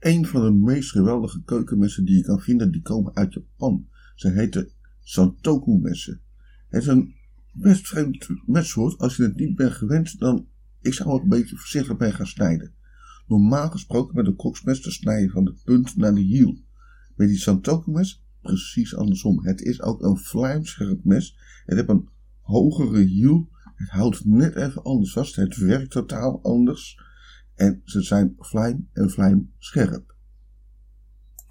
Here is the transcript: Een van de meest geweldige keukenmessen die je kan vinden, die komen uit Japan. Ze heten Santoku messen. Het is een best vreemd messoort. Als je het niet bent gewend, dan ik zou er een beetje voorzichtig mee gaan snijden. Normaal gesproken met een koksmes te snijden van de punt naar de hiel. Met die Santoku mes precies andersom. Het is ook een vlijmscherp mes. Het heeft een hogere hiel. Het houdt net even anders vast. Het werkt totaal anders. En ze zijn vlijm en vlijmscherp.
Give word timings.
Een 0.00 0.26
van 0.26 0.42
de 0.42 0.50
meest 0.50 0.90
geweldige 0.90 1.42
keukenmessen 1.42 2.04
die 2.04 2.16
je 2.16 2.22
kan 2.22 2.40
vinden, 2.40 2.72
die 2.72 2.82
komen 2.82 3.14
uit 3.14 3.34
Japan. 3.34 3.88
Ze 4.14 4.30
heten 4.30 4.70
Santoku 5.00 5.78
messen. 5.78 6.20
Het 6.68 6.82
is 6.82 6.88
een 6.88 7.14
best 7.52 7.88
vreemd 7.88 8.28
messoort. 8.46 8.98
Als 8.98 9.16
je 9.16 9.22
het 9.22 9.36
niet 9.36 9.56
bent 9.56 9.72
gewend, 9.72 10.18
dan 10.18 10.46
ik 10.80 10.94
zou 10.94 11.16
er 11.16 11.22
een 11.22 11.28
beetje 11.28 11.56
voorzichtig 11.56 11.98
mee 11.98 12.12
gaan 12.12 12.26
snijden. 12.26 12.72
Normaal 13.26 13.70
gesproken 13.70 14.14
met 14.16 14.26
een 14.26 14.36
koksmes 14.36 14.80
te 14.80 14.90
snijden 14.90 15.30
van 15.30 15.44
de 15.44 15.54
punt 15.64 15.96
naar 15.96 16.14
de 16.14 16.20
hiel. 16.20 16.58
Met 17.16 17.28
die 17.28 17.38
Santoku 17.38 17.90
mes 17.90 18.24
precies 18.40 18.96
andersom. 18.96 19.44
Het 19.44 19.60
is 19.60 19.82
ook 19.82 20.02
een 20.02 20.16
vlijmscherp 20.16 21.04
mes. 21.04 21.36
Het 21.66 21.76
heeft 21.76 21.88
een 21.88 22.08
hogere 22.40 23.00
hiel. 23.00 23.48
Het 23.74 23.88
houdt 23.88 24.24
net 24.24 24.54
even 24.54 24.82
anders 24.82 25.12
vast. 25.12 25.36
Het 25.36 25.56
werkt 25.56 25.90
totaal 25.90 26.42
anders. 26.42 27.00
En 27.60 27.80
ze 27.84 28.02
zijn 28.02 28.34
vlijm 28.38 28.88
en 28.92 29.10
vlijmscherp. 29.10 30.14